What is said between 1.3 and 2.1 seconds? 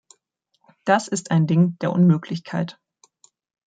Ding der